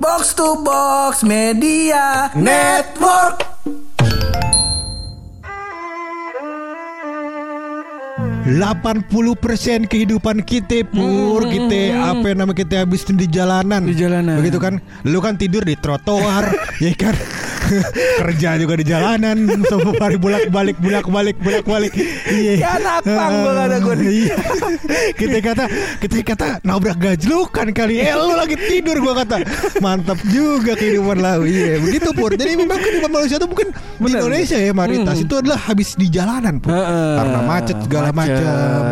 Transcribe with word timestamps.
Box 0.00 0.34
to 0.34 0.62
Box 0.62 1.22
Media 1.22 2.30
Network. 2.34 3.42
Delapan 8.48 9.04
puluh 9.04 9.36
persen 9.36 9.84
kehidupan 9.84 10.40
kita 10.40 10.80
pur 10.88 11.44
kita 11.44 11.92
apa 12.16 12.32
nama 12.32 12.56
kita 12.56 12.80
habis 12.80 13.04
di 13.04 13.28
jalanan 13.28 13.84
Di 13.84 13.92
jalanan. 13.92 14.40
begitu 14.40 14.56
kan 14.56 14.80
lu 15.04 15.20
kan 15.20 15.36
tidur 15.36 15.60
di 15.60 15.76
trotoar 15.76 16.48
ya 16.84 16.96
kan 16.96 17.12
kerja 18.24 18.48
juga 18.58 18.74
di 18.78 18.84
jalanan 18.86 19.36
semua 19.66 19.94
hari 20.00 20.16
bolak 20.16 20.48
balik 20.48 20.76
bolak 20.80 21.06
balik 21.06 21.36
bolak 21.40 21.64
balik 21.64 21.92
iya 22.28 22.52
Ya, 22.58 22.74
kata 23.78 23.84
gua. 23.84 23.94
Nih. 23.94 24.08
iya. 24.26 24.34
Kita 25.14 25.38
kata 25.42 25.64
kita 26.02 26.16
kata 26.24 26.46
nabrak 26.64 26.98
gajlukan 26.98 27.66
kali. 27.70 28.02
Eh 28.02 28.14
lu 28.14 28.34
lagi 28.34 28.56
tidur 28.58 28.96
gua 29.00 29.22
kata. 29.22 29.44
Mantap 29.78 30.18
juga 30.28 30.74
kehidupan 30.74 31.18
lu 31.20 31.44
iya 31.46 31.78
begitu 31.78 32.10
pur. 32.16 32.34
Jadi 32.34 32.58
memang 32.58 32.78
kehidupan 32.80 33.10
manusia 33.10 33.36
itu 33.38 33.46
mungkin 33.46 33.68
di 33.72 34.02
Benar. 34.02 34.18
Indonesia 34.22 34.58
ya 34.58 34.72
maritas. 34.74 35.16
Hmm. 35.18 35.24
itu 35.28 35.34
adalah 35.38 35.58
habis 35.58 35.88
di 35.94 36.06
jalanan 36.10 36.54
pur. 36.58 36.74
Karena 36.74 37.38
macet 37.44 37.76
segala 37.84 38.10
macam 38.10 38.42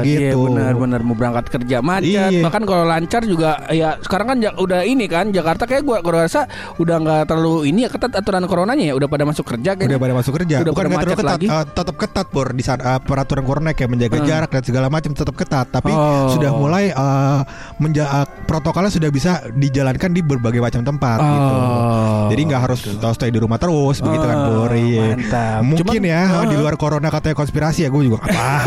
Iya 0.06 0.30
gitu. 0.32 0.38
benar-benar 0.52 1.00
mau 1.02 1.16
berangkat 1.16 1.45
kerja 1.50 1.76
macet. 1.82 2.30
Iya. 2.30 2.42
Bahkan 2.46 2.62
kalau 2.68 2.84
lancar 2.86 3.22
juga 3.26 3.64
ya 3.72 3.98
sekarang 4.02 4.26
kan 4.36 4.38
udah 4.56 4.80
ini 4.86 5.06
kan 5.10 5.30
Jakarta 5.32 5.64
kayak 5.66 5.82
gua 5.82 5.98
gua 6.04 6.26
rasa 6.26 6.46
udah 6.78 6.96
nggak 7.00 7.22
terlalu 7.30 7.70
ini 7.72 7.86
ya 7.86 7.90
ketat 7.90 8.12
aturan 8.14 8.45
coronanya 8.66 8.84
ya 8.84 8.94
udah 8.98 9.06
pada 9.08 9.22
masuk 9.22 9.44
kerja 9.46 9.70
kan. 9.72 9.86
Udah 9.86 10.00
pada 10.00 10.14
masuk 10.16 10.32
kerja, 10.34 10.56
Udah 10.58 10.72
bukan 10.74 10.84
pada 10.84 10.90
macet 10.98 11.14
ketat, 11.14 11.26
lagi. 11.30 11.46
eh, 11.46 11.64
tetap 11.70 11.94
ketat 11.94 12.26
pur 12.26 12.46
di 12.50 12.62
saat 12.66 12.80
eh, 12.82 12.98
peraturan 13.00 13.44
corona 13.46 13.70
kayak 13.70 13.86
menjaga 13.88 14.16
Hmm. 14.16 14.26
jarak 14.26 14.50
dan 14.50 14.62
segala 14.64 14.86
macam 14.90 15.10
tetap 15.14 15.34
ketat, 15.36 15.66
tapi 15.70 15.92
Oh. 15.94 16.34
sudah 16.34 16.50
mulai 16.50 16.90
eh, 16.90 17.40
menja- 17.78 18.10
eh, 18.12 18.26
protokolnya 18.42 18.90
sudah 18.90 19.06
bisa 19.08 19.32
dijalankan 19.48 20.10
di 20.10 20.20
berbagai 20.20 20.58
macam 20.58 20.82
tempat 20.82 21.18
gitu. 21.22 21.54
Oh. 21.54 22.26
Jadi 22.26 22.40
nggak 22.42 22.60
harus 22.60 22.80
tahu 22.82 23.12
stay 23.14 23.30
di 23.30 23.38
rumah 23.38 23.56
terus 23.56 24.02
begitu 24.02 24.24
kan 24.24 24.36
Oh, 24.36 24.46
pur. 24.66 24.70
Iya. 24.74 25.06
mantap. 25.14 25.60
Mungkin 25.62 25.86
Cuman- 25.95 26.10
ya 26.10 26.23
oh. 26.34 26.45
di 26.45 26.56
luar 26.56 26.74
corona 26.74 27.06
katanya 27.08 27.36
konspirasi 27.36 27.86
ya 27.86 27.88
gue 27.88 28.02
juga 28.04 28.18
apa. 28.20 28.66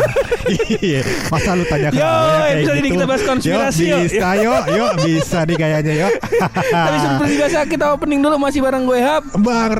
Iya. 0.50 1.06
Masa 1.30 1.54
lu 1.54 1.62
tanya 1.62 1.94
ke 1.94 1.96
Yo, 1.96 2.02
gue 2.02 2.34
kayak 2.42 2.58
gitu? 2.82 2.90
kita 2.90 3.04
bahas 3.06 3.22
konspirasi, 3.22 3.82
Yuk, 3.84 3.92
yuk. 3.92 4.00
bisa 4.08 4.28
yuk, 4.36 4.62
yuk 4.72 4.92
bisa 4.98 5.38
nih 5.44 5.56
kayaknya 5.56 5.94
yuk. 6.00 6.12
Tapi 6.74 6.96
seperti 6.98 7.32
biasa 7.40 7.58
kita 7.68 7.86
opening 7.94 8.18
dulu 8.18 8.34
masih 8.36 8.58
bareng 8.58 8.82
gue 8.82 8.98
Hap. 8.98 9.22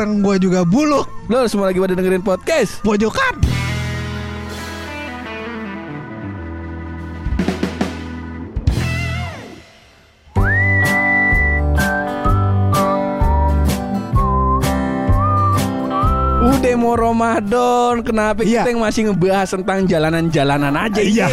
Bareng 0.00 0.24
gue 0.24 0.48
juga 0.48 0.64
buluk 0.64 1.12
Lo 1.28 1.44
semua 1.44 1.68
lagi 1.68 1.76
pada 1.76 1.92
dengerin 1.92 2.24
podcast. 2.24 2.80
pojokan. 2.80 3.36
Udah 16.61 16.77
mau 16.77 16.92
Ramadan, 16.92 18.05
kenapa 18.05 18.44
Iya. 18.44 18.61
kita 18.62 18.77
yang 18.77 18.83
masih 18.84 19.00
ngebahas 19.08 19.48
tentang 19.48 19.89
jalanan-jalanan 19.89 20.69
aja 20.77 21.00
Iya 21.00 21.27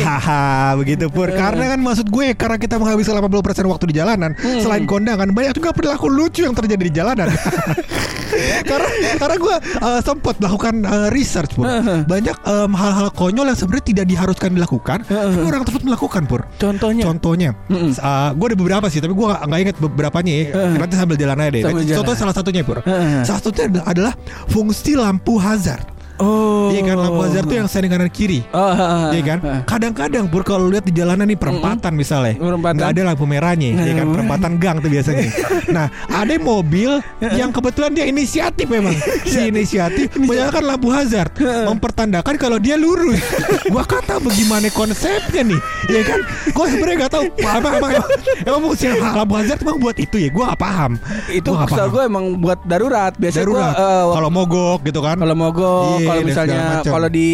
begitu 0.79 1.11
pur 1.11 1.27
Karena 1.27 1.75
kan 1.75 1.79
maksud 1.83 2.07
gue 2.07 2.31
Karena 2.31 2.55
kita 2.55 2.79
menghabiskan 2.79 3.19
80% 3.19 3.67
waktu 3.67 3.85
di 3.91 3.95
jalanan 3.99 4.31
Hmm. 4.39 4.63
Selain 4.63 4.87
kondangan 4.87 5.27
Banyak 5.35 5.59
juga 5.59 5.75
perilaku 5.75 6.07
lucu 6.07 6.47
yang 6.47 6.55
terjadi 6.55 6.79
di 6.79 6.93
jalanan 6.95 7.27
Karena 8.69 8.87
karena 9.17 9.35
gue 9.35 9.55
uh, 9.81 9.99
sempat 9.99 10.39
melakukan 10.39 10.73
uh, 10.83 11.07
research 11.11 11.59
pur 11.59 11.67
Banyak 12.07 12.37
um, 12.47 12.71
hal-hal 12.71 13.11
konyol 13.11 13.51
yang 13.51 13.57
sebenarnya 13.57 13.85
tidak 13.87 14.05
diharuskan 14.07 14.55
dilakukan 14.55 15.03
Tapi 15.03 15.43
orang 15.43 15.67
tersebut 15.67 15.83
melakukan 15.83 16.23
pur 16.23 16.47
Contohnya. 16.55 17.03
Contohnya, 17.03 17.49
uh, 17.99 18.31
gue 18.31 18.47
ada 18.47 18.57
beberapa 18.57 18.87
sih, 18.87 18.99
tapi 18.99 19.11
gue 19.11 19.25
gak, 19.25 19.41
nggak 19.43 19.59
inget 19.59 19.75
beberapanya 19.77 20.31
ya. 20.31 20.43
Nanti 20.77 20.95
sambil 20.95 21.15
jalan 21.17 21.37
aja 21.39 21.49
deh. 21.51 21.61
Sambil 21.63 21.83
jalan. 21.83 21.97
Contoh 21.99 22.13
salah 22.15 22.35
satunya 22.35 22.61
pur. 22.63 22.77
Salah 23.23 23.39
satunya 23.41 23.65
adalah, 23.67 23.85
adalah 23.89 24.13
fungsi 24.47 24.93
lampu 24.93 25.16
hazard. 25.39 25.96
Oh. 26.17 26.67
Iya 26.67 26.81
kan 26.83 26.97
lampu 26.97 27.21
hazard 27.21 27.45
tuh 27.45 27.55
yang 27.55 27.67
standing 27.67 27.89
kanan 27.89 28.09
kiri. 28.09 28.41
Oh, 28.49 28.73
Iya 29.09 29.21
kan? 29.23 29.39
Kadang-kadang 29.63 30.25
pur 30.27 30.41
kalau 30.41 30.67
lihat 30.67 30.83
di 30.83 30.91
jalanan 30.91 31.25
nih 31.25 31.35
perempatan 31.35 31.93
misalnya, 31.93 32.35
Perempatan. 32.35 32.75
nggak 32.75 32.89
ada 32.89 33.01
lampu 33.05 33.23
merahnya, 33.23 33.69
ya 33.77 33.93
kan? 33.93 34.07
Perempatan 34.15 34.51
gang 34.57 34.77
tuh 34.77 34.89
biasanya. 34.89 35.29
nah, 35.69 35.85
ada 36.07 36.33
mobil 36.35 36.97
yang 37.39 37.49
kebetulan 37.49 37.91
dia 37.91 38.05
inisiatif 38.05 38.65
memang. 38.65 38.97
si 39.29 39.47
inisiatif 39.47 40.11
menyalakan 40.15 40.63
lampu 40.65 40.89
hazard, 40.89 41.31
mempertandakan 41.37 42.35
kalau 42.35 42.57
dia 42.57 42.75
lurus. 42.75 43.21
Gua 43.67 43.83
kata 43.83 44.17
bagaimana 44.17 44.67
konsepnya 44.69 45.45
nih, 45.45 45.59
ya 45.87 46.01
kan? 46.03 46.19
Gua 46.49 46.65
sebenarnya 46.65 46.97
nggak 46.99 47.13
tahu 47.13 47.25
apa 47.39 47.67
apa 47.71 47.87
emang, 48.43 48.61
fungsi 48.65 48.85
lampu 48.91 49.33
hazard 49.35 49.59
emang 49.61 49.77
buat 49.77 49.97
itu 49.97 50.17
ya? 50.17 50.29
Gua 50.29 50.51
nggak 50.51 50.61
paham. 50.61 50.91
Itu 51.29 51.49
Gua 51.51 51.63
setahu 51.63 51.77
paham. 51.79 51.93
gue 51.93 52.03
emang 52.05 52.25
buat 52.37 52.59
darurat. 52.63 53.13
Biasanya 53.13 53.45
Darurat. 53.45 53.73
kalau 54.09 54.29
mogok 54.29 54.79
gitu 54.83 54.99
kan? 54.99 55.15
kalau 55.17 55.35
mogok, 55.35 55.99
Iya, 55.99 56.06
kalau 56.07 56.21
dan 56.21 56.27
misalnya 56.27 56.59
kalau 56.81 57.07
di 57.07 57.27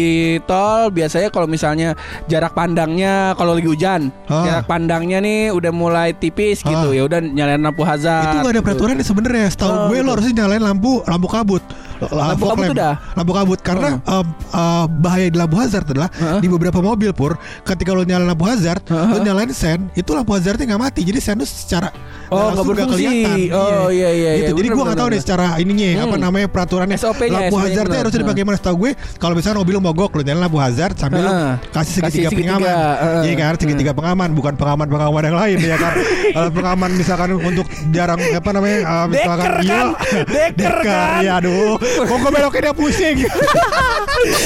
tol 0.44 0.82
biasanya 0.90 1.28
kalau 1.30 1.46
misalnya 1.46 1.88
jarak 2.26 2.52
pandangnya 2.52 3.32
kalau 3.34 3.54
lagi 3.54 3.68
hujan, 3.68 4.10
Ah. 4.26 4.44
jarak 4.44 4.66
pandangnya 4.66 5.18
nih 5.18 5.50
udah 5.50 5.70
mulai 5.70 6.10
tipis 6.12 6.60
gitu. 6.60 6.88
Ah. 6.90 6.92
Ya 6.92 7.02
udah 7.06 7.22
nyalain 7.22 7.62
lampu 7.62 7.86
hazard. 7.86 8.26
itu 8.26 8.36
gak 8.36 8.44
ada 8.44 8.52
gitu. 8.58 8.66
peraturan 8.66 8.94
sebenarnya. 9.00 9.46
Setahu 9.48 9.70
Oh, 9.74 9.86
gue 9.90 9.98
lo 10.00 10.10
harusnya 10.14 10.44
nyalain 10.44 10.62
lampu 10.62 11.02
lampu 11.04 11.26
kabut. 11.26 11.62
Lampu 12.04 12.44
kabut 12.50 12.68
udah? 12.74 12.94
Lampu 13.14 13.32
kabut 13.32 13.60
karena 13.62 13.96
um, 14.04 14.26
uh, 14.50 14.84
bahaya 14.90 15.30
di 15.30 15.38
lampu 15.38 15.56
hazard 15.56 15.86
adalah 15.88 16.10
Heeh. 16.12 16.40
di 16.42 16.48
beberapa 16.50 16.78
mobil 16.78 17.14
pur 17.14 17.38
ketika 17.64 17.94
lo 17.94 18.02
nyalain 18.04 18.28
lampu 18.28 18.44
hazard, 18.44 18.82
lo 18.86 18.96
Heeh. 19.14 19.22
nyalain 19.24 19.50
sen, 19.54 19.88
itu 19.94 20.10
lampu 20.12 20.34
hazardnya 20.34 20.74
nggak 20.74 20.82
mati. 20.82 21.00
Jadi 21.00 21.18
sen 21.22 21.38
itu 21.38 21.48
secara 21.48 21.88
Oh, 22.26 22.48
langsung 22.48 22.64
nggak 22.66 22.86
berfungsi. 22.86 23.04
kelihatan. 23.04 23.38
Oh, 23.52 23.88
iya, 23.88 24.10
iya, 24.10 24.30
Gitu. 24.34 24.44
iya. 24.46 24.54
Jadi 24.54 24.68
gue 24.70 24.84
nggak 24.84 24.98
tahu 24.98 25.08
nih 25.08 25.20
secara 25.20 25.46
ininya 25.56 25.86
apa 26.00 26.14
Hmm. 26.14 26.22
namanya 26.22 26.46
peraturannya. 26.46 26.96
SOP-nya, 26.96 27.30
lampu 27.30 27.44
SOP-nya 27.50 27.68
hazardnya 27.68 27.98
harusnya 27.98 28.20
dipakai 28.22 28.42
mana? 28.42 28.56
Setahu 28.56 28.76
gue 28.78 28.90
kalau 29.16 29.34
misalnya 29.34 29.58
mobil 29.58 29.76
mogok 29.78 30.10
lo 30.10 30.22
nyalain 30.22 30.42
lampu 30.42 30.58
hazard 30.58 30.94
sambil 30.94 31.20
lo 31.20 31.28
Heeh. 31.28 31.52
kasih 31.70 31.92
segitiga 31.94 32.06
Kasih 32.06 32.20
segitiga, 32.24 32.54
pengaman. 32.56 33.24
Iya 33.24 33.34
kan 33.36 33.54
segitiga 33.56 33.92
pengaman 33.92 34.28
bukan 34.32 34.54
pengaman 34.54 34.86
pengaman 34.86 35.22
yang 35.24 35.36
lain 35.36 35.58
ya 35.60 35.76
kan. 35.76 35.92
Kalau 36.34 36.50
pengaman 36.50 36.90
misalkan 36.94 37.28
untuk 37.34 37.66
jarang 37.90 38.20
apa 38.20 38.50
namanya 38.50 38.78
uh, 38.82 39.06
misalkan 39.06 39.44
Deker 39.44 39.56
iya. 39.60 39.70
kan? 39.70 39.86
Deker 40.26 40.74
kan? 40.80 41.08
Ya 41.20 41.32
aduh. 41.38 41.76
Kok 41.78 42.16
gue 42.16 42.30
beloknya 42.32 42.60
dia 42.62 42.74
pusing. 42.74 43.16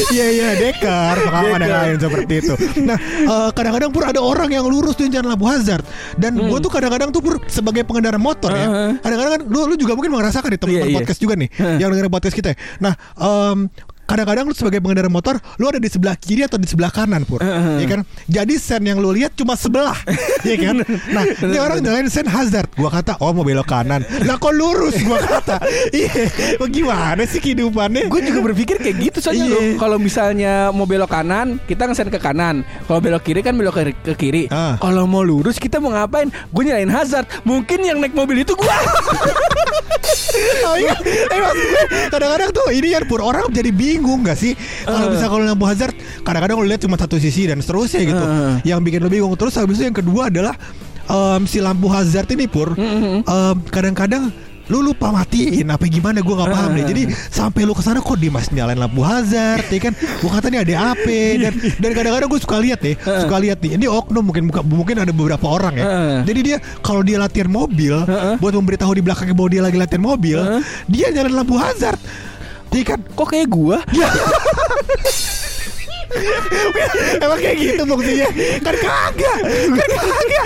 Iya 0.09 0.27
iya 0.33 0.49
dekar 0.57 1.17
pengaman 1.21 1.59
yang 1.59 1.69
Deker. 1.69 1.83
lain 1.85 1.97
seperti 2.01 2.33
itu. 2.41 2.55
Nah 2.83 2.99
eh, 2.99 3.49
kadang-kadang 3.53 3.91
pur 3.91 4.03
ada 4.03 4.19
orang 4.19 4.49
yang 4.49 4.65
lurus 4.65 4.95
tuh 4.95 5.07
jalan 5.07 5.29
lampu 5.29 5.45
hazard 5.45 5.85
dan 6.17 6.35
Hmm. 6.35 6.49
gue 6.49 6.59
tuh 6.61 6.71
kadang-kadang 6.71 7.11
tuh 7.11 7.21
pur 7.21 7.37
sebagai 7.69 7.85
pengendara 7.85 8.17
motor 8.17 8.49
ya. 8.51 8.97
Kadang-kadang 8.97 9.33
kan 9.37 9.43
lu, 9.45 9.69
lu 9.69 9.77
juga 9.77 9.93
mungkin 9.93 10.09
merasakan 10.11 10.49
di 10.49 10.57
teman-teman 10.57 10.89
Iya, 10.89 10.91
iya. 10.91 10.99
podcast 10.99 11.21
juga 11.21 11.35
nih 11.37 11.49
Heeh. 11.53 11.77
yang 11.79 11.93
dengerin 11.93 12.09
podcast 12.09 12.33
kita. 12.33 12.57
Nah 12.81 12.97
em, 13.15 13.69
kadang-kadang 14.09 14.49
lu 14.49 14.57
sebagai 14.57 14.81
pengendara 14.81 15.13
motor 15.13 15.37
lu 15.61 15.69
ada 15.69 15.77
di 15.77 15.93
sebelah 15.93 16.17
kiri 16.17 16.49
atau 16.49 16.57
di 16.57 16.65
sebelah 16.65 16.89
kanan 16.89 17.29
pur 17.29 17.45
Heeh. 17.45 17.85
ya 17.85 17.87
kan 17.93 18.01
jadi 18.25 18.55
sen 18.57 18.83
yang 18.89 18.99
lu 19.05 19.13
lihat 19.13 19.37
cuma 19.37 19.53
sebelah 19.53 19.95
ya 20.49 20.57
kan 20.57 20.81
nah 21.13 21.23
ini 21.29 21.61
orang 21.61 21.85
nyalain 21.85 22.09
sen 22.09 22.25
hazard 22.25 22.73
gua 22.73 22.89
kata 22.89 23.21
oh 23.21 23.37
mau 23.37 23.45
belok 23.45 23.69
kanan 23.69 24.01
lah 24.25 24.41
kok 24.41 24.57
lurus 24.57 24.97
gua 25.05 25.21
kata 25.21 25.61
iya 25.93 26.25
bagaimana 26.57 27.29
sih 27.29 27.39
kehidupannya 27.39 28.09
Gue 28.09 28.25
juga 28.25 28.41
berpikir 28.41 28.81
kayak 28.81 28.97
gitu 28.99 29.19
soalnya 29.21 29.47
Iya. 29.49 29.77
Kalau 29.77 29.99
misalnya 30.01 30.53
mau 30.73 30.89
belok 30.89 31.11
kanan, 31.13 31.61
kita 31.69 31.85
ngesen 31.85 32.09
ke 32.09 32.17
kanan. 32.17 32.65
Kalau 32.87 33.01
belok 33.03 33.23
kiri 33.27 33.45
kan 33.45 33.53
belok 33.53 33.75
ke, 33.77 33.83
ke 33.93 34.15
kiri. 34.17 34.43
Ah. 34.49 34.81
Kalau 34.81 35.05
mau 35.05 35.21
lurus 35.21 35.61
kita 35.61 35.77
mau 35.77 35.93
ngapain? 35.93 36.33
Gue 36.55 36.63
nyalain 36.65 36.89
hazard. 36.89 37.29
Mungkin 37.45 37.85
yang 37.85 37.99
naik 38.01 38.17
mobil 38.17 38.47
itu 38.47 38.57
gue. 38.57 38.67
Oh 40.39 40.77
iya, 40.77 40.95
eh, 41.03 41.41
kadang-kadang 42.13 42.53
tuh 42.53 42.69
ini 42.71 42.93
kan 42.95 43.03
pur 43.09 43.25
orang 43.25 43.49
jadi 43.51 43.73
bingung 43.73 43.98
gak 44.01 44.35
sih? 44.35 44.53
Kalau 44.83 45.07
Eh. 45.07 45.13
bisa 45.13 45.27
kalau 45.27 45.43
lampu 45.43 45.65
hazard 45.65 45.95
kadang-kadang 46.23 46.57
lu 46.59 46.67
lihat 46.67 46.81
cuma 46.81 46.95
satu 46.95 47.17
sisi 47.17 47.45
dan 47.45 47.59
seterusnya 47.59 48.03
gitu. 48.03 48.25
Eh. 48.25 48.55
yang 48.67 48.81
bikin 48.81 49.01
lu 49.01 49.09
bingung 49.09 49.35
terus 49.35 49.55
habis 49.55 49.77
itu 49.77 49.87
yang 49.87 49.97
kedua 49.97 50.29
adalah 50.29 50.55
em, 51.05 51.43
si 51.45 51.59
lampu 51.59 51.89
hazard 51.89 52.29
ini 52.29 52.45
pur. 52.45 52.73
Mm-hmm. 52.73 53.25
em, 53.25 53.57
kadang-kadang 53.69 54.31
lu 54.69 54.85
lupa 54.85 55.09
matiin 55.09 55.65
apa 55.65 55.89
gimana 55.89 56.21
gue 56.21 56.29
nggak 56.29 56.53
paham 56.53 56.77
deh. 56.77 56.85
Jadi 56.85 57.03
sampai 57.33 57.65
lu 57.65 57.73
ke 57.73 57.81
sana 57.81 58.05
kok 58.05 58.13
dia 58.15 58.29
masih 58.29 58.53
nyalain 58.53 58.77
lampu 58.77 59.01
hazard 59.01 59.65
ya 59.65 59.81
kan? 59.81 59.97
Gue 59.97 60.29
kata 60.29 60.53
nih 60.53 60.61
ada 60.61 60.93
apa 60.93 61.17
dan 61.41 61.53
dan 61.57 61.91
kadang-kadang 61.97 62.29
gue 62.29 62.37
suka 62.37 62.61
lihat 62.61 62.85
nih 62.85 62.93
suka 63.01 63.37
lihat 63.41 63.59
nih. 63.65 63.81
Ini 63.81 63.89
oknum 63.89 64.21
mungkin 64.21 64.53
buka- 64.53 64.61
mungkin 64.61 65.01
ada 65.01 65.09
beberapa 65.09 65.47
orang 65.49 65.73
ya. 65.73 65.85
Jadi 66.21 66.41
dia 66.45 66.57
kalau 66.85 67.01
dia 67.01 67.17
latihan 67.17 67.49
mobil 67.49 67.97
buat 68.37 68.53
memberitahu 68.53 68.93
di 68.93 69.01
belakangnya 69.01 69.33
bahwa 69.33 69.49
dia 69.49 69.63
lagi 69.65 69.77
latihan 69.81 70.05
mobil 70.05 70.37
dia 70.85 71.07
nyalain 71.09 71.33
lampu 71.33 71.57
hazard 71.57 71.97
Iya 72.75 72.85
kan 72.95 73.01
Kok 73.17 73.27
kayak 73.29 73.49
gue? 73.49 73.77
Emang 77.19 77.39
kayak 77.39 77.57
gitu 77.59 77.83
fungsinya 77.85 78.29
Kan 78.59 78.75
kagak 78.77 79.39
Kan 79.69 79.89
kagak 79.91 80.45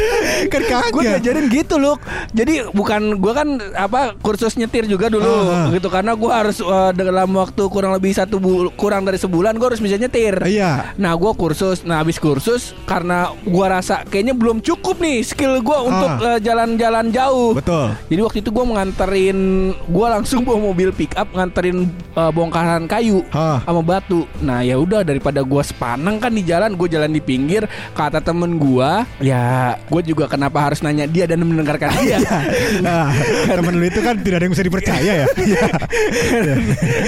Kan 0.49 0.63
kagak 0.63 0.91
Gue 0.93 1.03
diajarin 1.05 1.47
gitu 1.49 1.77
loh. 1.77 1.97
Jadi 2.31 2.69
bukan 2.71 3.17
gue 3.17 3.33
kan 3.33 3.49
apa 3.73 4.15
kursus 4.19 4.55
nyetir 4.55 4.85
juga 4.85 5.09
dulu 5.09 5.25
Ah, 5.25 5.67
ah. 5.67 5.67
gitu 5.71 5.89
karena 5.89 6.13
gue 6.13 6.29
harus 6.29 6.59
eh, 6.59 6.91
dalam 6.93 7.31
waktu 7.33 7.63
kurang 7.67 7.93
lebih 7.93 8.13
satu 8.13 8.37
bul- 8.37 8.73
kurang 8.73 9.03
dari 9.03 9.17
sebulan 9.17 9.55
gue 9.55 9.67
harus 9.67 9.81
bisa 9.81 9.97
nyetir. 9.97 10.37
Iya 10.43 10.93
Nah 10.97 11.15
gue 11.15 11.33
kursus, 11.33 11.83
nah 11.83 11.99
habis 11.99 12.17
kursus 12.17 12.75
karena 12.85 13.31
gue 13.39 13.67
rasa 13.67 14.05
kayaknya 14.05 14.33
belum 14.33 14.61
cukup 14.61 14.99
nih 14.99 15.23
skill 15.23 15.59
gue 15.59 15.79
untuk 15.81 16.11
Ah. 16.15 16.37
eh, 16.37 16.41
jalan-jalan 16.41 17.09
jauh. 17.09 17.55
Betul 17.55 17.95
Jadi 18.07 18.21
waktu 18.21 18.39
itu 18.41 18.51
gue 18.51 18.65
menganterin, 18.65 19.39
gue 19.73 20.07
langsung 20.09 20.43
bawa 20.43 20.59
mobil 20.63 20.91
pick 20.91 21.15
up 21.15 21.31
nganterin 21.31 21.89
eh, 22.13 22.31
bongkaran 22.31 22.85
kayu 22.85 23.25
Hah. 23.31 23.63
sama 23.63 23.81
batu. 23.81 24.27
Nah 24.39 24.61
ya 24.61 24.77
udah 24.77 25.03
daripada 25.03 25.41
gue 25.53 25.61
sepanang 25.61 26.17
kan 26.17 26.33
di 26.33 26.41
jalan, 26.41 26.81
gue 26.81 26.89
jalan 26.89 27.13
di 27.13 27.21
pinggir. 27.21 27.69
Kata 27.93 28.25
temen 28.25 28.57
gue, 28.57 28.91
ya 29.21 29.77
gue 29.77 30.03
juga 30.09 30.25
kenapa 30.25 30.65
harus 30.65 30.81
nanya 30.81 31.05
dia 31.05 31.29
dan 31.29 31.45
mendengarkan 31.45 31.93
dia. 32.01 32.17
Nah, 32.81 33.13
temen 33.45 33.77
lu 33.77 33.85
itu 33.85 34.01
kan 34.01 34.17
tidak 34.25 34.41
ada 34.41 34.45
yang 34.49 34.55
bisa 34.57 34.65
dipercaya 34.65 35.13
ya. 35.25 35.27
Iya. 35.43 35.65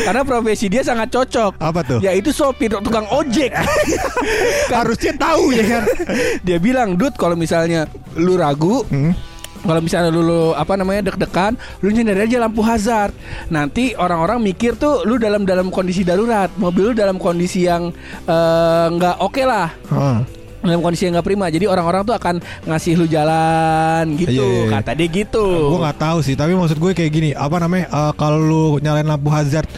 Karena 0.04 0.22
profesi 0.26 0.68
dia 0.68 0.84
sangat 0.84 1.08
cocok. 1.08 1.56
Apa 1.56 1.80
tuh? 1.86 1.98
Yaitu 2.04 2.34
sopir 2.34 2.68
tukang 2.84 3.08
ojek. 3.08 3.54
Harusnya 4.68 5.16
tahu 5.16 5.54
ya 5.54 5.64
kan. 5.64 5.82
dia 6.44 6.58
bilang, 6.60 6.98
"Dut, 6.98 7.16
kalau 7.16 7.38
misalnya 7.38 7.88
lu 8.18 8.36
ragu, 8.36 8.84
Hmm. 8.90 9.14
Kalau 9.64 9.80
misalnya 9.80 10.12
lu, 10.12 10.20
lu, 10.20 10.52
apa 10.52 10.76
namanya 10.76 11.08
deg-degan, 11.08 11.56
lu 11.80 11.88
nyender 11.88 12.20
aja 12.20 12.36
lampu 12.36 12.60
hazard. 12.60 13.16
Nanti 13.48 13.96
orang-orang 13.96 14.44
mikir 14.44 14.76
tuh 14.76 15.02
lu 15.02 15.16
dalam 15.16 15.42
dalam 15.42 15.72
kondisi 15.72 16.04
darurat, 16.04 16.52
mobil 16.54 16.92
lu 16.92 16.94
dalam 16.94 17.16
kondisi 17.16 17.64
yang 17.64 17.88
eh, 18.28 18.86
nggak 18.92 19.24
oke 19.24 19.42
lah. 19.42 19.72
Hah. 19.88 20.20
Dalam 20.60 20.80
kondisi 20.80 21.04
yang 21.04 21.20
nggak 21.20 21.28
prima, 21.28 21.52
jadi 21.52 21.68
orang-orang 21.68 22.04
tuh 22.04 22.16
akan 22.16 22.40
ngasih 22.64 22.96
lu 22.96 23.04
jalan 23.04 24.16
gitu, 24.16 24.40
Iya, 24.40 24.44
iya, 24.48 24.60
iya. 24.64 24.72
kata 24.72 24.90
dia 24.96 25.08
gitu. 25.12 25.44
Gue 25.44 25.80
nggak 25.84 26.00
tahu 26.00 26.18
sih, 26.24 26.32
tapi 26.32 26.56
maksud 26.56 26.80
gue 26.80 26.92
kayak 26.96 27.12
gini, 27.12 27.30
apa 27.36 27.60
namanya? 27.60 27.84
eh, 27.88 28.12
kalau 28.16 28.40
lu 28.40 28.64
nyalain 28.80 29.04
lampu 29.04 29.28
hazard 29.28 29.68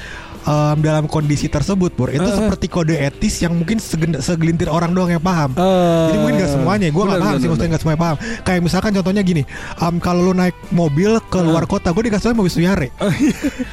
em, 0.47 0.77
dalam 0.81 1.05
kondisi 1.07 1.47
tersebut, 1.47 1.91
Pur, 1.93 2.09
itu 2.09 2.23
eh. 2.23 2.33
seperti 2.33 2.67
kode 2.67 2.95
etis 2.95 3.43
yang 3.43 3.53
mungkin 3.53 3.83
segelintir 4.17 4.67
orang 4.67 4.95
doang 4.95 5.11
yang 5.11 5.21
paham. 5.21 5.53
Eh, 5.53 6.07
Jadi 6.09 6.17
mungkin 6.17 6.35
gak 6.39 6.53
semuanya, 6.53 6.87
gue 6.89 7.03
gak 7.05 7.21
paham 7.21 7.37
sih 7.37 7.49
maksudnya 7.49 7.71
gak 7.73 7.83
semuanya 7.83 8.01
paham. 8.01 8.17
Kayak 8.43 8.61
misalkan 8.63 8.91
contohnya 8.95 9.23
gini, 9.23 9.43
em, 9.77 9.95
kalau 9.99 10.21
lu 10.23 10.33
naik 10.33 10.55
mobil 10.71 11.19
ke 11.23 11.39
luar 11.39 11.67
kota, 11.67 11.91
gue 11.91 12.03
dikasih 12.07 12.33
mobil 12.33 12.53
Suyare. 12.53 12.89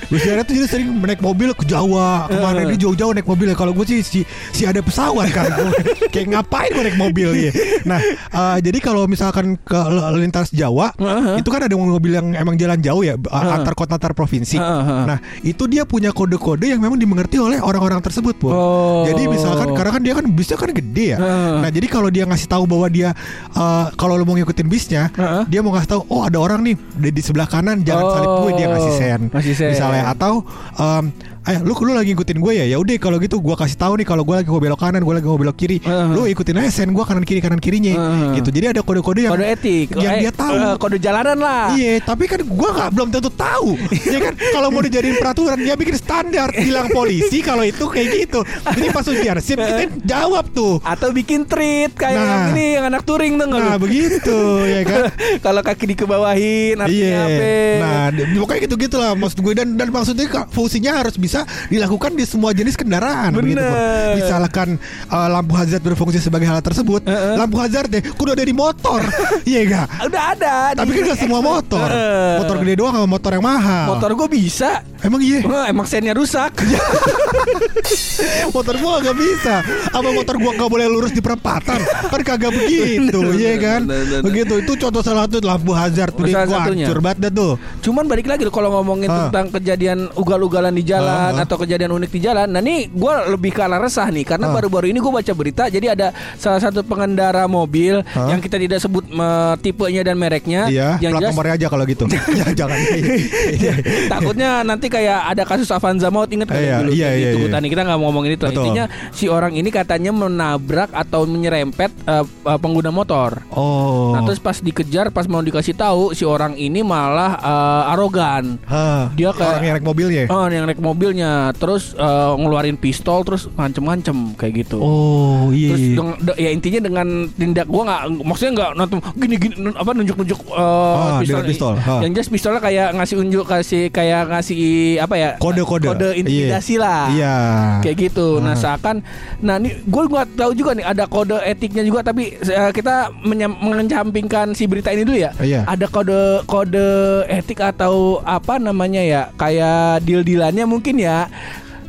Mobil 0.10 0.20
Suyare 0.20 0.42
tuh 0.44 0.54
jadi 0.54 0.68
sering 0.68 0.90
naik 0.98 1.22
mobil 1.22 1.54
ke 1.54 1.64
Jawa, 1.64 2.26
ke 2.28 2.38
mana 2.38 2.60
Eh. 2.64 2.68
ini 2.68 2.76
jauh-jauh 2.78 3.14
naik 3.14 3.26
mobil. 3.26 3.54
Kalau 3.54 3.72
gue 3.72 3.86
sih 3.86 4.00
si, 4.02 4.20
si 4.50 4.64
ada 4.64 4.82
pesawat 4.82 5.30
kan, 5.30 5.50
kayak 6.14 6.28
ngapain 6.32 6.72
gue 6.72 6.84
naik 6.84 6.98
mobil 6.98 7.30
ya. 7.36 7.52
Nah, 7.86 8.00
eh, 8.02 8.58
jadi 8.60 8.78
kalau 8.80 9.06
misalkan 9.06 9.60
ke 9.60 9.78
lintas 10.16 10.50
Jawa, 10.50 10.90
Heeh. 10.96 11.38
itu 11.38 11.50
kan 11.52 11.66
ada 11.66 11.76
mobil 11.76 12.14
yang 12.14 12.34
emang 12.34 12.56
jalan 12.56 12.80
jauh 12.80 13.04
ya, 13.04 13.14
Heeh. 13.14 13.54
antar 13.54 13.74
kota 13.74 13.96
antar 13.96 14.14
provinsi. 14.16 14.58
Heeh. 14.58 15.04
Nah, 15.06 15.18
itu 15.44 15.68
dia 15.68 15.84
punya 15.84 16.10
kode-kode 16.10 16.63
yang 16.66 16.80
memang 16.80 16.96
dimengerti 16.96 17.38
oleh 17.38 17.60
orang-orang 17.60 18.00
tersebut, 18.00 18.36
Pur. 18.38 18.52
Oh. 18.52 19.04
Jadi 19.04 19.28
misalkan 19.28 19.72
karena 19.74 19.92
kan 19.92 20.02
dia 20.02 20.14
kan 20.14 20.26
bisnya 20.28 20.56
kan 20.56 20.70
gede 20.70 21.06
ya. 21.14 21.18
Heeh. 21.18 21.56
Nah, 21.62 21.70
jadi 21.70 21.88
kalau 21.88 22.10
dia 22.10 22.24
ngasih 22.24 22.48
tahu 22.48 22.64
bahwa 22.66 22.88
dia 22.88 23.12
eh, 23.52 23.86
kalau 23.96 24.16
lo 24.16 24.24
mau 24.24 24.34
ngikutin 24.34 24.68
bisnya, 24.68 25.10
Heeh. 25.14 25.44
dia 25.48 25.60
mau 25.60 25.72
ngasih 25.74 25.90
tahu 25.90 26.02
oh 26.08 26.24
ada 26.24 26.38
orang 26.38 26.64
nih 26.64 26.76
di, 26.76 27.10
di 27.12 27.22
sebelah 27.22 27.46
kanan 27.46 27.82
jangan 27.82 28.04
Oh, 28.04 28.12
salip 28.14 28.32
gue 28.40 28.52
dia 28.56 28.68
ngasih 28.70 28.94
sen. 28.94 29.22
ngasih 29.32 29.54
sen. 29.54 29.70
Misalnya 29.76 30.04
atau 30.10 30.44
em, 30.76 31.04
eh 31.44 31.60
lu 31.60 31.76
lu 31.76 31.92
lagi 31.92 32.16
ngikutin 32.16 32.40
gue 32.40 32.54
ya 32.56 32.66
ya 32.66 32.78
udah 32.80 32.96
kalau 32.98 33.20
gitu 33.20 33.44
gue 33.44 33.56
kasih 33.56 33.76
tahu 33.76 34.00
nih 34.00 34.08
kalau 34.08 34.24
gue 34.24 34.36
lagi 34.40 34.48
mau 34.48 34.64
belok 34.64 34.80
kanan 34.80 35.04
gue 35.04 35.14
lagi 35.14 35.28
mau 35.28 35.36
belok 35.36 35.58
kiri 35.60 35.78
Heeh. 35.84 36.08
lu 36.16 36.24
ikutin 36.24 36.56
aja 36.56 36.72
sen 36.72 36.96
gue 36.96 37.04
kanan 37.04 37.28
kiri 37.28 37.44
kanan 37.44 37.60
kirinya 37.60 37.94
Heeh. 37.94 38.40
gitu 38.40 38.50
jadi 38.54 38.72
ada 38.72 38.80
kode-kode 38.80 39.28
yang 39.28 39.34
kode 39.36 39.48
etik, 39.50 39.88
yang 40.00 40.14
Eh, 40.14 40.20
dia 40.24 40.32
tahu 40.32 40.54
eh, 40.54 40.76
kode 40.78 40.98
jalanan 41.02 41.38
lah. 41.42 41.74
Iya, 41.74 41.98
tapi 42.06 42.30
kan 42.30 42.46
gua 42.46 42.70
nggak 42.70 42.90
belum 42.94 43.08
tentu 43.10 43.32
tahu. 43.34 43.74
ya 44.14 44.20
kan 44.22 44.34
kalau 44.38 44.70
mau 44.70 44.80
dijadiin 44.80 45.18
peraturan 45.18 45.58
dia 45.58 45.74
bikin 45.74 45.98
standar, 45.98 46.54
bilang 46.54 46.86
polisi 46.94 47.42
kalau 47.42 47.66
itu 47.66 47.90
kayak 47.90 48.08
gitu. 48.14 48.40
Jadi 48.46 48.88
pas 48.94 49.06
sip 49.42 49.58
kita 49.58 49.90
jawab 50.06 50.46
tuh. 50.54 50.78
Atau 50.86 51.10
bikin 51.10 51.50
treat 51.50 51.98
kayak 51.98 52.14
Nah. 52.14 52.30
yang 52.30 52.44
ini 52.54 52.66
yang 52.78 52.86
anak 52.94 53.02
touring 53.04 53.42
tuh 53.42 53.50
Nah, 53.50 53.74
lu? 53.74 53.82
begitu 53.82 54.38
ya 54.64 54.82
kan. 54.86 55.02
Kalau 55.46 55.62
kaki 55.66 55.98
dikebawahin 55.98 56.78
artinya 56.78 57.10
Iya. 57.10 57.26
apa? 57.26 57.50
Nah, 57.82 58.06
pokoknya 58.38 58.60
gitu-gitu 58.70 58.96
lah 59.02 59.12
maksud 59.18 59.40
gue 59.42 59.54
dan 59.58 59.68
dan 59.74 59.90
maksudnya 59.90 60.28
fungsinya 60.54 60.92
harus 61.02 61.18
bisa 61.18 61.33
dilakukan 61.74 62.14
di 62.14 62.26
semua 62.30 62.54
jenis 62.54 62.78
kendaraan. 62.78 63.34
Bener. 63.34 64.22
Misalkan 64.22 64.78
uh, 65.10 65.28
lampu 65.34 65.58
hazard 65.58 65.82
berfungsi 65.82 66.22
sebagai 66.22 66.46
hal 66.46 66.62
tersebut, 66.62 67.02
Heeh. 67.10 67.34
lampu 67.34 67.58
hazard 67.58 67.90
deh 67.90 68.06
kudu 68.14 68.38
ada 68.38 68.46
di 68.46 68.54
motor. 68.54 69.02
Iya 69.44 69.60
enggak? 69.68 69.88
Udah 70.08 70.24
ada. 70.38 70.54
Tapi 70.78 70.90
kan 70.94 71.02
gak 71.14 71.20
semua 71.20 71.40
motor. 71.44 71.88
Heeh. 71.90 72.38
Motor 72.40 72.56
gede 72.64 72.74
doang 72.80 72.94
sama 72.96 73.08
motor 73.10 73.32
yang 73.34 73.44
mahal. 73.44 73.88
Motor 73.98 74.10
gue 74.16 74.28
bisa. 74.30 74.86
Emang 75.04 75.20
iya? 75.20 75.44
Wah, 75.44 75.66
emang 75.68 75.84
sennya 75.84 76.16
rusak. 76.16 76.54
motor 78.56 78.76
gua 78.80 79.02
gak 79.04 79.18
bisa 79.18 79.56
apa 79.92 80.10
motor 80.14 80.36
gua 80.40 80.52
gak 80.56 80.70
boleh 80.70 80.88
lurus 80.88 81.12
di 81.12 81.20
perempatan 81.20 81.80
kan 81.84 82.22
kagak 82.24 82.52
begitu 82.54 83.20
Bener, 83.20 83.40
ya 83.40 83.54
kan 83.60 83.82
bener, 83.84 84.04
bener, 84.06 84.22
begitu 84.24 84.54
itu 84.64 84.74
contoh 84.80 85.02
salah 85.04 85.26
satu 85.28 85.44
lampu 85.44 85.72
hazard 85.76 86.14
tuh 86.16 86.26
Salah 86.30 86.48
gua 86.48 86.60
hancur 86.70 86.98
banget 87.04 87.18
dah 87.30 87.32
tuh 87.34 87.54
Cuman 87.84 88.06
balik 88.08 88.28
lagi 88.30 88.46
kalau 88.48 88.70
ngomongin 88.80 89.10
Ah. 89.14 89.28
tentang 89.28 89.60
kejadian 89.60 90.10
ugal-ugalan 90.18 90.74
di 90.74 90.84
jalan 90.88 91.23
Ah. 91.32 91.44
atau 91.44 91.56
kejadian 91.58 91.94
unik 91.94 92.10
di 92.10 92.20
jalan. 92.22 92.48
Nah 92.48 92.60
nih 92.60 92.90
gue 92.90 93.14
lebih 93.32 93.52
ke 93.52 93.62
arah 93.62 93.80
resah 93.80 94.08
nih 94.08 94.26
karena 94.26 94.52
baru-baru 94.52 94.90
ini 94.90 94.98
gue 94.98 95.14
baca 95.14 95.34
berita. 95.34 95.64
Jadi 95.68 95.88
ada 95.88 96.12
salah 96.36 96.60
satu 96.60 96.84
pengendara 96.84 97.46
mobil 97.46 98.02
yang 98.04 98.40
kita 98.40 98.58
tidak 98.58 98.80
sebut 98.80 99.06
eh, 99.06 99.54
tipenya 99.60 100.02
dan 100.04 100.16
mereknya. 100.16 100.66
iya 100.66 100.96
yang 101.00 101.14
plat 101.14 101.30
nomornya 101.30 101.54
aja 101.56 101.68
kalau 101.68 101.84
gitu 101.84 102.04
ya 102.10 102.46
jangan 102.60 102.78
takutnya 104.12 104.50
nanti 104.64 104.88
kayak 104.88 105.20
ada 105.30 105.44
kasus 105.44 105.70
Avanza 105.70 106.08
maut 106.10 106.30
inget 106.30 106.48
kan 106.48 106.60
Iya, 106.60 106.80
dulu 106.80 106.92
iya, 106.94 107.10
iya, 107.14 107.32
gitu 107.36 107.48
iya. 107.48 107.60
Kita 107.64 107.82
nggak 107.84 107.98
mau 107.98 108.06
ngomongin 108.10 108.38
itu 108.38 108.46
Betul. 108.46 108.64
intinya 108.64 108.86
si 109.10 109.26
orang 109.28 109.54
ini 109.54 109.70
katanya 109.70 110.12
menabrak 110.14 110.94
atau 110.94 111.26
menyerempet 111.26 111.90
eh, 112.06 112.24
eh, 112.24 112.60
pengguna 112.60 112.94
motor 112.94 113.42
oh 113.52 114.14
nah 114.14 114.22
terus 114.24 114.38
pas 114.38 114.58
dikejar 114.58 115.10
pas 115.10 115.26
mau 115.26 115.42
dikasih 115.42 115.74
tahu 115.74 116.14
si 116.14 116.24
orang 116.24 116.54
ini 116.56 116.86
malah 116.86 117.38
eh, 117.38 117.92
arogan 117.94 118.62
Hah, 118.66 119.10
dia 119.14 119.34
kayak- 119.34 119.50
orang 119.54 119.64
yang 119.64 119.76
naik 119.76 119.86
mobilnya 119.86 120.24
Oh, 120.30 120.46
yang 120.48 120.66
naik 120.66 120.80
mobilnya 121.14 121.32
terus 121.54 121.94
eh, 121.94 122.34
ngeluarin 122.36 122.74
pistol 122.76 123.22
terus 123.22 123.46
ngancem-ngancem 123.52 124.34
kayak 124.34 124.66
gitu. 124.66 124.82
oh 124.82 125.54
iya 125.54 125.70
Terus 125.70 125.86
deng- 125.94 126.18
de- 126.20 126.40
ya 126.40 126.50
intinya 126.50 126.80
dengan 126.82 127.08
tindak 127.30 127.70
gua 127.70 127.82
nggak 127.86 128.02
maksudnya 128.24 128.52
nggak 128.56 128.72
nonton 128.76 128.98
gini 129.16 129.36
gini 129.38 129.56
nun- 129.60 129.78
apa 129.78 129.92
nunjuk-nunjuk 129.94 130.40
eh, 130.44 130.62
Ah, 131.04 131.20
dengan 131.22 131.46
pistol, 131.46 131.74
ah. 131.78 132.02
Yang 132.02 132.12
jelas 132.16 132.30
pistolnya 132.32 132.62
kayak 132.64 132.88
ngasih 132.96 133.16
unjuk 133.20 133.46
kasih 133.46 133.84
kayak 133.90 134.24
ngasih 134.28 134.62
apa 134.98 135.16
ya? 135.16 135.30
Kode-kode. 135.38 135.86
Kode 135.86 136.10
intimidasi 136.16 136.76
lah. 136.76 137.02
iya 137.10 137.36
Kayak 137.82 137.98
gitu. 138.04 138.40
Nah, 138.40 138.54
Ah. 138.54 138.58
seakan 138.58 139.06
nah 139.40 139.58
ini 139.58 139.76
gue 139.80 140.04
nggak 140.04 140.34
tahu 140.34 140.52
juga 140.56 140.72
nih 140.74 140.86
ada 140.88 141.06
kode 141.06 141.38
etiknya 141.44 141.84
juga 141.84 142.02
tapi 142.02 142.34
eh, 142.36 142.72
kita 142.72 143.12
mengecampingkan 143.22 144.54
si 144.54 144.66
berita 144.66 144.90
ini 144.90 145.04
dulu 145.04 145.18
ya. 145.20 145.32
Iya. 145.38 145.62
Ada 145.68 145.86
kode 145.88 146.22
kode 146.46 146.90
etik 147.28 147.60
atau 147.60 148.18
apa 148.24 148.58
namanya 148.58 149.02
ya? 149.02 149.22
Kayak 149.36 150.02
deal-dealannya 150.02 150.66
mungkin 150.66 150.96
ya. 150.96 151.03
Yeah. 151.04 151.28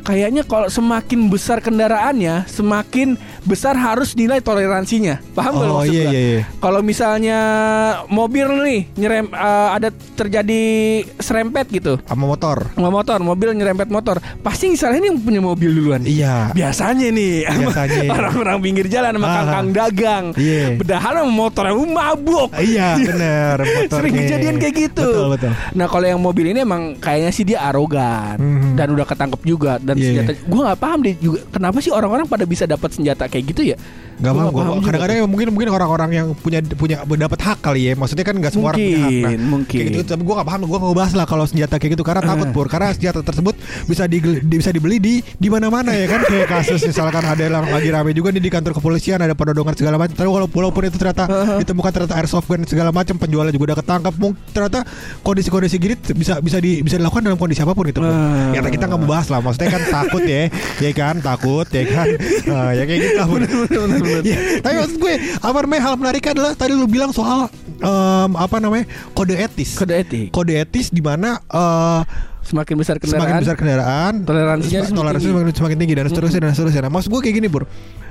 Kayaknya 0.05 0.45
kalau 0.45 0.69
semakin 0.69 1.27
besar 1.27 1.57
kendaraannya, 1.59 2.45
semakin 2.45 3.17
besar 3.41 3.73
harus 3.73 4.13
nilai 4.13 4.37
toleransinya. 4.37 5.17
Paham 5.33 5.53
oh 5.57 5.81
maksud 5.81 5.91
iya 5.91 6.03
iya 6.05 6.21
iya 6.21 6.41
Kalau 6.57 6.79
misalnya 6.79 7.39
mobil 8.07 8.45
nih 8.61 8.81
nyerem 8.95 9.25
eh, 9.27 9.69
ada 9.71 9.89
terjadi 9.89 10.61
serempet 11.17 11.65
gitu 11.69 11.97
sama 12.05 12.25
motor 12.27 12.69
sama 12.69 12.89
motor, 12.91 13.17
mobil 13.19 13.49
nyerempet 13.51 13.89
motor, 13.89 14.15
pasti 14.39 14.69
misalnya 14.69 15.01
yang 15.03 15.17
punya 15.17 15.41
mobil 15.41 15.69
duluan. 15.71 16.05
iya 16.05 16.53
Biasanya 16.53 17.09
nih 17.09 17.49
Biasanya. 17.49 18.09
orang-orang 18.15 18.57
pinggir 18.61 18.85
jalan 18.87 19.11
sama 19.11 19.25
Ah. 19.25 19.33
kangkang 19.35 19.67
dagang. 19.73 20.25
Iya. 20.35 20.77
Bedahal 20.77 21.13
sama 21.19 21.33
motor 21.33 21.63
yang 21.65 21.81
mabuk. 21.87 22.49
iya 22.61 22.93
bener 22.95 23.57
motornya 23.57 23.89
Sering 23.91 24.13
kejadian 24.15 24.55
kayak 24.57 24.75
gitu. 24.79 25.01
betul 25.03 25.27
betul 25.33 25.51
Nah 25.73 25.85
kalau 25.87 26.05
yang 26.05 26.21
mobil 26.21 26.45
ini 26.47 26.61
emang 26.61 26.93
kayaknya 26.95 27.31
sih 27.31 27.43
dia 27.43 27.59
arogan 27.63 28.37
Mhm. 28.37 28.75
dan 28.75 28.87
udah 28.87 29.03
ketangkep 29.03 29.41
juga 29.43 29.73
dan 29.79 29.94
Iya, 29.95 30.07
senjata. 30.21 30.31
Gue 30.43 30.59
nggak 30.61 30.79
paham 30.79 30.99
deh 31.01 31.15
juga 31.17 31.39
kenapa 31.49 31.77
sih 31.79 31.91
orang-orang 31.91 32.25
pada 32.27 32.43
bisa 32.43 32.63
dapat 32.63 32.89
senjata 32.91 33.25
kayak 33.25 33.45
gitu 33.55 33.63
ya? 33.65 33.77
Gak 34.15 34.31
Gua 34.31 34.47
paham, 34.47 34.47
nggak 34.47 34.63
paham. 34.63 34.83
Kadang-kadang 34.87 35.15
ya 35.19 35.25
mungkin 35.27 35.47
mungkin 35.51 35.69
orang-orang 35.75 36.09
yang 36.15 36.27
punya 36.39 36.59
punya 36.63 37.03
dapat 37.03 37.39
hak 37.43 37.59
kali 37.59 37.91
ya. 37.91 37.93
Maksudnya 37.99 38.23
kan 38.23 38.35
nggak 38.39 38.51
semua 38.55 38.71
orang 38.71 38.79
punya 38.79 38.95
hak. 38.95 39.11
Mungkin, 39.11 39.39
mungkin. 39.51 39.79
Kayak 39.83 39.91
gitu, 39.91 40.07
tapi 40.07 40.21
gue 40.23 40.35
gak 40.39 40.47
paham. 40.47 40.59
Gue 40.63 40.77
gak 40.79 40.95
bahas 40.95 41.13
lah 41.19 41.25
kalau 41.27 41.43
senjata 41.43 41.75
kayak 41.75 41.99
gitu 41.99 42.03
karena 42.07 42.21
takut 42.23 42.47
pur. 42.55 42.67
Karena 42.71 42.95
senjata 42.95 43.19
tersebut 43.19 43.59
bisa 43.85 44.07
di, 44.07 44.23
di- 44.23 44.39
bisa 44.55 44.71
dibeli 44.71 45.03
di 45.03 45.13
di 45.19 45.47
mana-mana 45.51 45.91
ya 45.91 46.07
kan. 46.07 46.23
Kayak 46.23 46.47
kasus 46.47 46.79
misalkan 46.87 47.27
ada 47.27 47.41
yang 47.43 47.59
lagi 47.67 47.91
rame 47.91 48.15
juga 48.15 48.31
nih 48.31 48.39
di 48.39 48.47
kantor 48.47 48.71
kepolisian 48.79 49.19
ada 49.19 49.35
penodongan 49.35 49.75
segala 49.75 49.99
macam. 49.99 50.15
Tapi 50.15 50.29
walaupun, 50.31 50.63
walaupun 50.63 50.87
itu 50.87 50.95
ternyata 50.95 51.27
ditemukan 51.59 51.91
ternyata 51.91 52.15
airsoft 52.15 52.47
gun 52.47 52.63
segala 52.63 52.95
macam 52.95 53.19
penjualnya 53.19 53.51
juga 53.51 53.75
udah 53.75 53.77
ketangkap. 53.83 54.15
Mungkin 54.15 54.39
ternyata 54.55 54.87
kondisi-kondisi 55.27 55.75
gini 55.75 55.99
bisa 56.15 56.39
bisa 56.39 56.57
di 56.63 56.79
bisa 56.79 56.95
dilakukan 56.95 57.19
dalam 57.19 57.35
kondisi 57.35 57.59
apa 57.59 57.75
pun 57.75 57.83
gitu. 57.91 57.99
Ah. 57.99 58.55
Ya 58.55 58.63
kita 58.63 58.87
nggak 58.87 58.99
mau 59.03 59.11
bahas 59.11 59.27
lah. 59.27 59.43
Maksudnya 59.43 59.75
kan 59.75 59.81
takut 59.87 60.23
ya, 60.23 60.41
ya 60.77 60.91
kan 60.91 61.15
takut 61.19 61.67
ya 61.67 61.83
kan, 61.85 62.07
Nah, 62.45 62.69
ya 62.71 62.83
kayak 62.83 62.99
gitu 63.01 63.15
lah. 63.15 63.27
Pur. 63.27 63.41
Ya, 64.21 64.37
tapi 64.59 64.75
maksud 64.77 64.97
gue 64.97 65.13
apa 65.37 65.57
namanya 65.59 65.81
hal 65.83 65.93
menariknya 65.95 66.31
adalah 66.33 66.51
tadi 66.53 66.71
lu 66.71 66.85
bilang 66.85 67.09
soal 67.09 67.47
em, 67.75 68.31
apa 68.33 68.57
namanya 68.57 68.85
kode 69.11 69.33
etis. 69.33 69.75
Kode 69.75 69.93
etik. 69.97 70.27
Kode 70.29 70.53
etis 70.55 70.89
di 70.89 70.99
mana 70.99 71.37
eh, 71.41 72.01
Semakin 72.41 72.77
besar 72.77 72.95
kendaraan. 72.95 73.17
semakin 73.19 73.35
besar 73.41 73.55
kendaraan 73.55 74.13
Toleransinya 74.21 74.69
sema- 74.77 74.85
semakin 74.85 74.95
toleransinya 74.95 75.17
tinggi. 75.25 75.41
semakin, 75.41 75.55
semakin 75.57 75.77
tinggi 75.77 75.95
dan 75.95 76.05
seterusnya 76.05 76.39
dan 76.39 76.51
seterusnya. 76.53 76.81
Nah, 76.83 76.91
maksud 76.91 77.09
gue 77.09 77.19
kayak 77.19 77.35
gini, 77.35 77.47
Pur. 77.49 77.63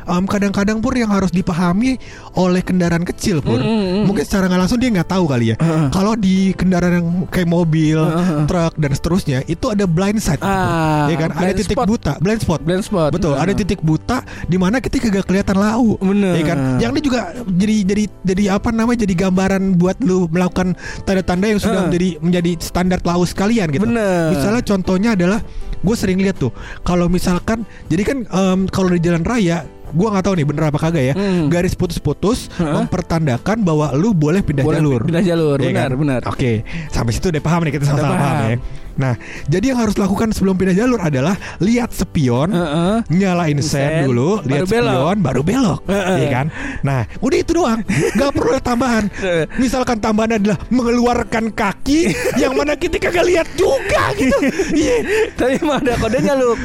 Em, 0.05 0.25
kadang-kadang 0.25 0.79
pur 0.79 0.93
yang 0.93 1.09
harus 1.09 1.31
dipahami 1.31 1.97
oleh 2.35 2.61
kendaraan 2.61 3.03
kecil 3.03 3.41
pur 3.41 3.57
mungkin 4.03 4.21
secara 4.21 4.47
nggak 4.47 4.61
langsung 4.61 4.77
dia 4.77 4.91
nggak 4.91 5.09
tahu 5.09 5.25
kali 5.25 5.47
ya 5.51 5.57
kalau 5.89 6.13
di 6.15 6.53
kendaraan 6.53 6.95
yang 6.95 7.09
kayak 7.27 7.47
mobil 7.47 7.97
truk 8.45 8.77
dan 8.77 8.91
seterusnya 8.91 9.39
itu 9.45 9.65
ada 9.67 9.85
blind 9.85 10.19
side 10.19 10.41
Ah, 10.41 11.09
ya 11.09 11.17
kan 11.19 11.31
ada 11.33 11.53
titik 11.53 11.73
spot. 11.73 11.87
buta 11.87 12.13
blind 12.19 12.39
spot 12.39 12.61
Blind 12.61 12.83
spot. 12.83 13.11
betul 13.11 13.33
Nah. 13.33 13.43
ada 13.43 13.53
titik 13.53 13.81
buta 13.81 14.19
di 14.45 14.57
mana 14.57 14.77
kita 14.79 15.01
kagak 15.01 15.25
kelihatan 15.25 15.57
lau 15.57 15.97
Bener. 15.97 16.37
ya 16.37 16.45
kan 16.45 16.59
yang 16.79 16.91
ini 16.91 17.01
juga 17.01 17.21
jadi 17.47 17.77
jadi 17.87 18.05
jadi 18.23 18.45
apa 18.53 18.69
namanya 18.71 19.03
jadi 19.03 19.15
gambaran 19.19 19.63
buat 19.75 19.97
lu 20.01 20.29
melakukan 20.29 20.77
tanda-tanda 21.03 21.47
yang 21.47 21.59
sudah 21.59 21.81
Ah. 21.81 21.85
menjadi 21.87 22.09
menjadi 22.21 22.51
standar 22.59 23.01
lau 23.03 23.23
sekalian 23.23 23.69
gitu 23.69 23.85
Bener. 23.85 24.31
misalnya 24.31 24.63
contohnya 24.63 25.11
adalah 25.15 25.41
gue 25.81 25.95
sering 25.95 26.17
lihat 26.17 26.37
tuh 26.37 26.53
kalau 26.81 27.07
misalkan 27.07 27.63
jadi 27.87 28.03
kan 28.03 28.19
em, 28.25 28.59
kalau 28.67 28.89
di 28.89 29.01
jalan 29.01 29.21
raya 29.21 29.65
gue 29.95 30.09
nggak 30.11 30.25
tahu 30.25 30.35
nih 30.35 30.45
bener 30.45 30.63
apa 30.67 30.79
kagak 30.81 31.05
ya 31.05 31.15
Hmm. 31.15 31.47
garis 31.47 31.73
putus-putus 31.73 32.51
Heeh. 32.53 32.75
mempertandakan 32.75 33.63
bahwa 33.63 33.95
lu 33.95 34.11
boleh 34.11 34.43
pindah 34.43 34.61
Boleh 34.61 34.79
jalur 34.79 35.01
pindah 35.03 35.23
jalur, 35.23 35.57
Iya 35.57 35.71
benar, 35.71 35.89
kan? 35.89 35.97
benar. 35.97 36.21
oke 36.27 36.51
sampai 36.91 37.13
situ 37.13 37.31
udah 37.31 37.41
paham 37.41 37.61
nih 37.63 37.73
kita 37.73 37.85
sama-sama 37.87 38.13
paham. 38.13 38.21
paham. 38.21 38.45
ya 38.45 38.57
nah 38.95 39.19
jadi 39.51 39.75
yang 39.75 39.79
harus 39.83 39.99
lakukan 39.99 40.31
sebelum 40.31 40.55
pindah 40.55 40.77
jalur 40.77 41.01
adalah 41.03 41.35
lihat 41.59 41.91
spion 41.91 42.55
Heeh. 42.55 42.97
nyalain 43.11 43.59
sen 43.61 44.07
dulu, 44.07 44.41
baru 44.43 44.49
lihat 44.49 44.67
belok. 44.69 44.93
spion, 44.95 45.17
baru 45.23 45.43
belok, 45.43 45.81
Heeh. 45.89 46.17
iya 46.21 46.29
kan? 46.31 46.47
Nah, 46.85 47.01
udah 47.23 47.39
itu 47.39 47.53
doang, 47.57 47.81
nggak 47.87 48.31
perlu 48.35 48.51
ada 48.55 48.63
tambahan. 48.63 49.05
Misalkan 49.63 49.99
tambahan 49.99 50.39
adalah 50.39 50.59
mengeluarkan 50.69 51.51
kaki, 51.55 52.13
yang 52.43 52.55
mana 52.55 52.77
kita 52.77 53.01
kagak 53.01 53.25
lihat 53.27 53.49
juga 53.59 54.13
gitu. 54.19 54.37
Iya, 54.75 54.97
Tapi 55.39 55.61
emang 55.63 55.81
ada 55.87 55.95
kodenya 56.01 56.35
lu. 56.35 56.57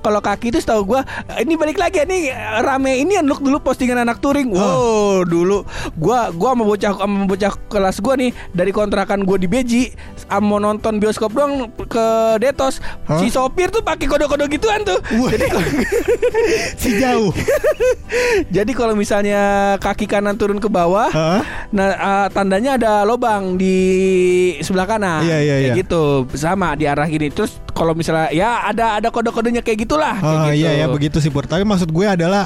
Kalau 0.00 0.20
kaki 0.22 0.54
itu 0.54 0.58
setahu 0.62 0.94
gua 0.94 1.00
ini 1.42 1.58
balik 1.58 1.76
lagi 1.76 2.00
ini 2.00 2.32
rame 2.64 3.02
ini 3.02 3.18
yang 3.18 3.26
look 3.26 3.42
dulu 3.42 3.60
postingan 3.60 4.00
anak 4.02 4.22
touring. 4.22 4.48
Wow, 4.50 5.26
dulu 5.26 5.66
gua 5.98 6.30
gua 6.32 6.54
sama 6.54 6.64
bocah 6.64 6.92
sama 6.96 7.18
bocah 7.28 7.52
kelas 7.68 7.96
gua 8.00 8.14
nih 8.16 8.30
dari 8.54 8.72
kontrakan 8.72 9.26
gua 9.26 9.36
di 9.36 9.48
Beji 9.50 9.92
mau 10.38 10.62
nonton 10.62 11.00
bioskop 11.02 11.34
doang 11.34 11.68
ke 11.86 12.08
Detos. 12.42 12.82
Hah? 13.06 13.20
Si 13.22 13.30
sopir 13.30 13.70
tuh 13.70 13.84
pakai 13.84 14.10
kode-kode 14.10 14.50
gituan 14.50 14.82
tuh. 14.82 14.98
Wah. 15.20 15.30
Jadi 15.30 15.46
si 16.82 16.90
jauh. 16.98 17.30
jadi 18.56 18.72
kalau 18.74 18.98
misalnya 18.98 19.74
kaki 19.78 20.10
kanan 20.10 20.34
turun 20.34 20.58
ke 20.58 20.66
bawah, 20.66 21.12
Hah? 21.12 21.42
Nah, 21.70 21.88
uh, 21.94 22.26
tandanya 22.32 22.80
ada 22.80 23.04
lobang 23.04 23.60
di 23.60 23.76
sebelah 24.64 24.88
kanan. 24.88 25.22
Iya, 25.22 25.38
iya, 25.44 25.54
Kayak 25.60 25.70
iya. 25.76 25.80
gitu. 25.84 26.04
Sama 26.34 26.72
di 26.74 26.88
arah 26.88 27.06
gini. 27.06 27.28
Terus 27.28 27.60
kalau 27.78 27.94
misalnya 27.94 28.34
ya 28.34 28.66
ada 28.66 28.98
ada 28.98 29.08
kode-kodenya 29.08 29.62
kayak 29.62 29.86
gitulah. 29.86 30.18
kayak 30.18 30.26
Oh 30.26 30.50
gitu. 30.50 30.58
iya 30.58 30.70
ya 30.74 30.86
begitu 30.90 31.22
sih 31.22 31.30
Pur 31.30 31.46
Tapi 31.46 31.62
maksud 31.62 31.88
gue 31.88 32.02
adalah 32.02 32.42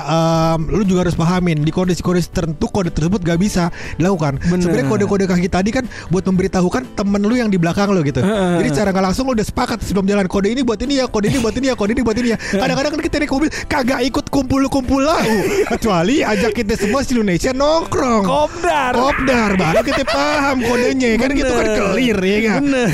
em, 0.52 0.68
Lu 0.68 0.84
juga 0.84 1.06
harus 1.06 1.16
pahamin 1.16 1.62
Di 1.62 1.70
kondisi-kondisi 1.70 2.28
tertentu 2.28 2.68
Kode 2.68 2.92
tersebut 2.92 3.18
gak 3.18 3.38
bisa 3.38 3.72
dilakukan. 3.96 4.36
Sebenarnya 4.42 4.84
kode-kode 4.84 5.24
kaki 5.24 5.48
tadi 5.48 5.70
kan 5.70 5.84
Buat 6.08 6.28
memberitahukan 6.28 6.92
temen 6.92 7.22
lu 7.22 7.32
yang 7.32 7.48
di 7.48 7.56
belakang 7.56 7.88
lu 7.88 8.02
gitu 8.02 8.20
Heeh. 8.20 8.60
Jadi 8.60 8.68
secara 8.68 8.92
gak 8.92 9.04
langsung 9.08 9.24
lu 9.24 9.32
udah 9.32 9.46
sepakat 9.46 9.80
Sebelum 9.80 10.04
jalan 10.04 10.28
Kode 10.28 10.52
ini 10.52 10.60
buat 10.60 10.76
ini 10.76 11.00
ya 11.00 11.08
Kode 11.08 11.32
ini 11.32 11.38
buat 11.40 11.54
ini 11.54 11.66
ya 11.70 11.74
Kode 11.74 11.92
ini 11.94 12.02
buat 12.04 12.16
ini 12.18 12.28
ya 12.28 12.38
Kadang-kadang 12.38 12.90
kan 12.92 13.00
kita 13.00 13.16
naik 13.16 13.32
mobil 13.32 13.48
Kagak 13.64 14.00
ikut 14.04 14.26
kumpul-kumpul 14.28 15.00
lau 15.00 15.22
Kecuali 15.70 16.20
ajak 16.20 16.52
kita 16.52 16.74
semua 16.76 17.00
si 17.00 17.16
Indonesia 17.16 17.50
nongkrong 17.50 18.24
Kopdar. 18.26 18.92
Kopdar 18.92 19.50
Baru 19.56 19.80
kita 19.80 20.02
paham 20.04 20.60
kodenya 20.60 21.16
Kan 21.16 21.30
gitu 21.32 21.52
kan 21.52 21.66
clear 21.94 22.18
ya 22.18 22.38
kan 22.50 22.62
Bener. 22.66 22.90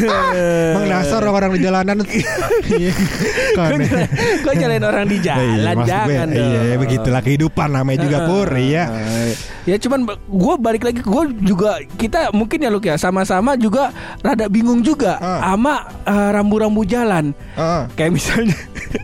Dasar 0.88 1.20
orang-orang 1.22 1.50
di 1.56 1.60
jalanan. 1.62 1.96
Kok 4.38 4.52
nyalain 4.54 4.84
orang 4.84 5.06
di 5.06 5.18
jalan 5.18 5.46
Iya, 5.58 5.72
gue, 5.74 5.84
jangan 5.84 6.26
dong. 6.28 6.48
Iya, 6.48 6.76
begitulah 6.76 7.20
kehidupan 7.20 7.68
namanya 7.70 7.98
juga 8.00 8.18
pur, 8.24 8.48
iya. 8.54 8.84
Ya 9.64 9.76
cuman 9.76 10.00
gue 10.08 10.54
balik 10.56 10.82
lagi 10.82 11.00
gue 11.00 11.22
juga 11.44 11.76
kita 11.94 12.32
mungkin 12.32 12.56
ya 12.58 12.70
Luk 12.70 12.80
ya 12.82 12.96
sama-sama 12.96 13.52
juga 13.54 13.92
rada 14.18 14.48
bingung 14.48 14.80
juga 14.80 15.20
Ah. 15.20 15.52
sama 15.52 15.74
eh, 16.02 16.30
rambu-rambu 16.32 16.82
jalan. 16.82 17.36
Heeh. 17.52 17.82
Kayak 17.92 18.12
misalnya 18.14 18.56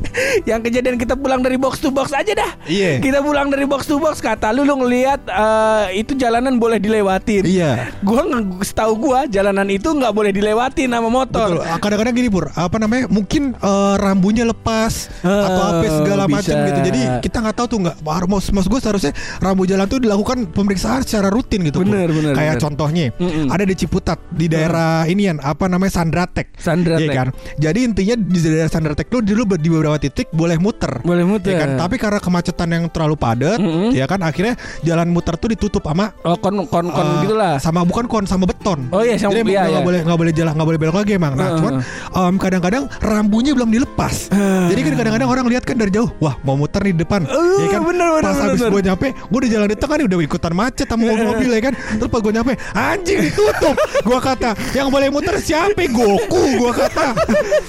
yang 0.51 0.61
kejadian 0.61 0.97
kita 0.97 1.13
pulang 1.15 1.45
dari 1.45 1.57
box 1.57 1.79
to 1.79 1.93
box 1.93 2.11
aja 2.11 2.33
dah. 2.33 2.53
Iya. 2.65 2.97
Kita 2.99 3.21
pulang 3.21 3.49
dari 3.49 3.65
box 3.65 3.85
to 3.85 3.99
box 3.99 4.19
kata 4.19 4.51
lu 4.51 4.65
lu 4.65 4.81
ngelihat 4.81 5.21
eh, 5.27 6.01
itu 6.01 6.17
jalanan 6.17 6.57
boleh 6.57 6.81
dilewatin. 6.81 7.45
Iya. 7.45 7.93
Gua 8.01 8.25
nge- 8.25 8.65
setahu 8.65 8.93
gua 8.99 9.27
jalanan 9.27 9.69
itu 9.69 9.85
nggak 9.87 10.13
boleh 10.13 10.33
dilewatin 10.33 10.89
sama 10.89 11.09
motor. 11.09 11.49
Betul. 11.55 11.61
Ah, 11.63 11.77
Kadang-kadang 11.77 12.15
gini 12.15 12.29
pur, 12.29 12.49
apa 12.51 12.77
namanya? 12.79 13.05
Mungkin 13.15 13.55
eh, 13.55 13.95
rambunya 13.97 14.43
lepas 14.45 15.07
Ah, 15.23 15.47
atau 15.47 15.63
apa 15.73 15.87
segala 15.87 16.25
macam 16.27 16.51
gitu. 16.59 16.81
Jadi 16.83 17.01
kita 17.23 17.37
nggak 17.39 17.55
tahu 17.55 17.67
tuh 17.69 17.79
nggak. 17.81 17.97
Mas, 18.27 18.51
mas 18.51 18.67
gue 18.67 18.81
seharusnya 18.81 19.13
rambu 19.39 19.63
jalan 19.65 19.87
tuh 19.87 19.99
dilakukan 19.99 20.51
pemeriksaan 20.51 21.01
secara 21.01 21.29
rutin 21.29 21.63
gitu. 21.63 21.81
Bener, 21.81 22.09
bener, 22.09 22.33
Kayak 22.33 22.57
bener. 22.57 22.65
contohnya 22.65 23.05
Mm-mm. 23.15 23.47
ada 23.49 23.63
di 23.63 23.75
Ciputat 23.75 24.19
di 24.29 24.47
daerah 24.47 25.05
inian 25.05 25.39
apa 25.39 25.69
namanya 25.69 25.95
Sandratek. 25.95 26.57
Sandratek. 26.57 27.05
Iya 27.05 27.13
kan. 27.15 27.29
Jadi 27.55 27.79
intinya 27.85 28.15
di 28.17 28.39
daerah 28.41 28.67
Sandratek 28.67 29.07
tuh 29.07 29.21
dulu 29.21 29.55
di 29.55 29.69
beberapa 29.69 29.95
titik 29.97 30.33
boleh 30.33 30.59
muter. 30.59 30.99
Boleh 31.01 31.23
muter. 31.23 31.53
Ya 31.53 31.61
kan? 31.61 31.79
Tapi 31.79 31.95
karena 31.97 32.19
kemacetan 32.19 32.69
yang 32.69 32.85
terlalu 32.89 33.15
padat, 33.15 33.61
Mm-mm. 33.61 33.93
ya 33.93 34.05
kan 34.05 34.19
akhirnya 34.21 34.57
jalan 34.81 35.07
muter 35.07 35.37
tuh 35.37 35.47
ditutup 35.47 35.85
sama 35.85 36.11
Oh 36.25 36.35
kon 36.35 36.57
kon 36.67 36.89
kon 36.89 37.05
Eh, 37.05 37.29
gitulah. 37.29 37.55
sama 37.61 37.85
bukan 37.85 38.09
kon 38.09 38.25
sama 38.25 38.49
beton. 38.49 38.89
Oh 38.91 39.05
iya, 39.05 39.15
sama- 39.15 39.37
Jadi 39.37 39.53
iya, 39.53 39.69
iya. 39.69 39.81
boleh 39.81 40.01
nggak 40.03 40.19
boleh 40.19 40.33
jalan 40.33 40.53
nggak 40.53 40.67
boleh 40.67 40.81
belok 40.81 40.97
lagi 40.97 41.13
emang. 41.15 41.33
Nah 41.37 41.45
Heeh. 41.45 41.57
cuman 41.61 41.73
em, 42.11 42.35
kadang-kadang 42.41 42.83
rambunya 43.05 43.53
belum 43.53 43.69
dilepas. 43.69 44.33
Jadi 44.73 44.81
kan 44.81 44.93
kadang-kadang 44.97 45.29
orang 45.29 45.47
lihat 45.53 45.63
kan 45.63 45.77
dari 45.77 45.93
jauh, 45.93 46.09
wah 46.19 46.41
mau 46.41 46.57
muter 46.57 46.81
nih 46.81 46.97
di 46.97 47.01
depan. 47.05 47.29
Eh, 47.29 47.61
ya 47.61 47.69
kan 47.77 47.81
bener, 47.85 48.09
bener, 48.09 48.23
pas 48.25 48.33
bener, 48.33 48.45
habis 48.51 48.63
gue 48.65 48.83
nyampe, 48.83 49.07
gue 49.13 49.39
udah 49.39 49.51
jalan 49.53 49.69
di 49.69 49.77
tengah 49.77 49.97
nih 50.01 50.07
udah 50.09 50.19
ikutan 50.25 50.53
macet 50.57 50.87
sama 50.89 51.03
mobil-mobil 51.05 51.51
ya 51.53 51.63
kan. 51.63 51.75
Terus 51.77 52.09
pas 52.09 52.21
gue 52.25 52.33
nyampe, 52.33 52.53
anjing 52.73 53.19
ditutup. 53.21 53.77
gue 53.77 54.19
kata, 54.19 54.51
yang 54.73 54.89
boleh 54.89 55.09
muter 55.13 55.37
siapa? 55.37 55.85
Goku 55.85 56.43
gue 56.57 56.73
kata. 56.73 57.07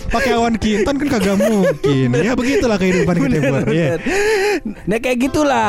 Pakai 0.08 0.32
awan 0.34 0.56
kintan 0.56 0.96
kan 0.96 1.08
kagak 1.20 1.36
mungkin. 1.36 2.08
Ya 2.16 2.32
begitulah 2.34 2.80
kehidupan 2.80 3.16
kita 3.20 3.38
buat. 3.52 3.64
Iya. 3.68 4.00
bener. 4.00 4.00
Nah 4.88 4.98
kayak 4.98 5.18
gitulah 5.20 5.68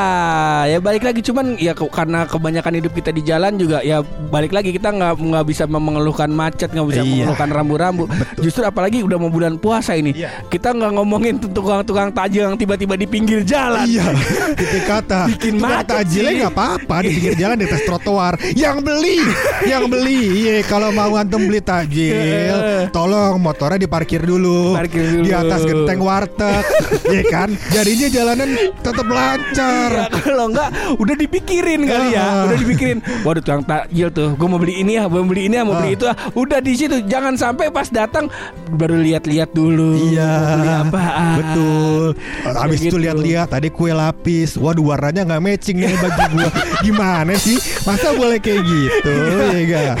ya 0.65 0.79
balik 0.79 1.03
lagi 1.03 1.19
cuman 1.19 1.59
ya 1.59 1.75
karena 1.75 2.23
kebanyakan 2.23 2.73
hidup 2.79 2.93
kita 2.93 3.11
di 3.11 3.21
jalan 3.21 3.59
juga 3.59 3.83
ya 3.83 3.99
balik 4.31 4.55
lagi 4.55 4.71
kita 4.71 4.89
nggak 4.89 5.19
nggak 5.19 5.45
bisa 5.45 5.63
mengeluhkan 5.67 6.31
macet 6.31 6.71
nggak 6.71 6.87
bisa 6.87 7.01
Iya. 7.03 7.27
mengeluhkan 7.27 7.49
rambu-rambu 7.51 8.03
justru 8.39 8.63
apalagi 8.63 9.03
udah 9.03 9.17
mau 9.19 9.29
bulan 9.29 9.46
puasa 9.55 9.95
ini 9.95 10.11
Iya. 10.11 10.43
kita 10.51 10.75
nggak 10.75 10.91
ngomongin 10.93 11.39
tukang-tukang 11.39 12.11
tajil 12.11 12.43
yang 12.43 12.57
tiba-tiba 12.57 12.93
di 12.93 13.07
pinggir 13.07 13.39
jalan 13.41 13.87
Iya, 13.87 14.03
titik 14.59 14.83
kata. 14.83 15.29
Bikin 15.29 15.55
macet 15.55 15.87
tajilnya 15.87 16.31
nggak 16.43 16.53
apa-apa 16.53 16.95
di 16.99 17.09
pinggir 17.13 17.35
jalan 17.37 17.55
di 17.55 17.65
atas 17.65 17.81
trotoar. 17.83 18.33
Yang 18.51 18.77
beli, 18.81 19.19
yang 19.63 19.83
beli. 19.85 20.21
Iya, 20.43 20.55
kalau 20.65 20.89
mau 20.89 21.13
antum 21.13 21.39
beli 21.39 21.61
tajil, 21.61 22.57
tolong 22.97 23.37
motornya 23.37 23.77
diparkir 23.77 24.19
dulu. 24.19 24.73
Parkir 24.73 25.05
dulu. 25.05 25.23
Di 25.23 25.31
atas 25.31 25.61
genteng 25.61 26.01
warteg, 26.01 26.63
Iya 27.13 27.21
kan? 27.27 27.49
Jadinya 27.69 28.07
jalanan 28.09 28.49
tetap 28.81 29.05
lancar. 29.05 29.89
Ya, 29.93 30.05
kalau 30.09 30.49
enggak 30.49 30.69
udah 30.97 31.15
dipikirin 31.15 31.81
kali 31.85 32.07
ya, 32.09 32.23
Ah. 32.23 32.43
udah 32.49 32.57
dipikirin. 32.57 32.97
Waduh 33.21 33.39
tukang 33.39 33.61
takjil 33.61 34.09
tuh, 34.09 34.33
gue 34.33 34.47
mau 34.47 34.57
beli 34.57 34.81
ini 34.81 34.97
ya, 34.97 35.05
mau 35.05 35.21
beli 35.21 35.45
ini 35.45 35.55
ya, 35.55 35.63
mau 35.63 35.77
beli 35.77 35.93
itu 35.93 36.03
ya. 36.03 36.15
Udah 36.33 36.57
di 36.57 36.73
situ, 36.73 37.05
jangan 37.05 37.37
sampai 37.37 37.69
pas 37.69 37.85
datang 37.87 38.25
baru 38.69 38.97
lihat-lihat 38.97 39.36
dulu. 39.45 39.93
Iya, 40.09 40.31
beli 40.57 40.69
apaan. 40.73 41.35
betul. 41.37 42.05
Habis 42.41 42.79
itu 42.81 42.89
gitu. 42.89 42.97
lihat-lihat 42.97 43.47
tadi 43.53 43.69
kue 43.69 43.93
lapis. 43.93 44.57
Waduh 44.57 44.89
warnanya 44.89 45.21
nggak 45.27 45.41
matching 45.43 45.77
nih 45.77 45.93
baju 45.97 46.23
gua. 46.33 46.49
Gimana 46.85 47.33
sih? 47.37 47.57
Masa 47.85 48.17
boleh 48.17 48.41
kayak 48.41 48.61
gitu? 48.65 49.13
Iya 49.13 49.59
enggak? 49.61 49.95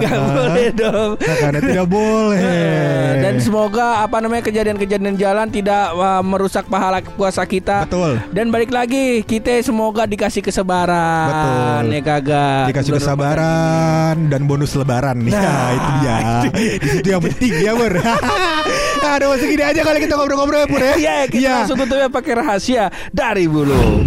Gak 0.00 0.18
boleh 0.20 0.68
dong. 0.72 1.10
Karena 1.18 1.58
tidak 1.58 1.86
boleh. 1.86 2.38
Eh, 2.40 3.12
Dan 3.20 3.34
semoga 3.40 4.02
apa 4.02 4.16
namanya 4.20 4.42
kejadian-kejadian 4.46 5.16
jalan 5.16 5.48
tidak 5.48 5.90
uh, 5.94 6.22
merusak 6.22 6.66
pahala 6.66 7.02
puasa 7.02 7.42
kita. 7.42 7.84
Betul. 7.88 8.20
Dan 8.30 8.52
balik 8.52 8.70
lagi 8.70 9.22
kita 9.24 9.60
semoga 9.60 10.04
dikasih 10.04 10.40
kesabaran. 10.44 11.28
Betul. 11.30 11.82
Ya 11.90 12.00
kagak. 12.00 12.64
dikasih 12.70 12.90
Bulan 12.92 13.00
kesabaran 13.02 14.14
dan 14.28 14.40
bonus 14.44 14.72
lebaran 14.76 15.16
nih. 15.20 15.32
Nah, 15.32 15.40
Nah. 15.40 15.70
itu 15.72 15.90
dia. 16.00 16.16
itu 17.00 17.08
yang 17.08 17.22
penting 17.22 17.52
ya, 17.60 17.72
Bur. 17.74 17.94
Ada 19.00 19.26
masih 19.26 19.46
gini 19.48 19.64
aja 19.64 19.80
kali 19.80 19.98
kita 20.00 20.14
ngobrol-ngobrol 20.14 20.60
ya, 20.60 20.68
Pur 20.68 20.80
ya. 20.80 20.94
Iya, 20.94 21.16
kita 21.26 21.40
Iya. 21.40 21.52
langsung 21.60 21.78
tutupnya 21.78 22.08
pakai 22.08 22.32
rahasia 22.36 22.84
dari 23.10 23.44
bulu. 23.44 24.04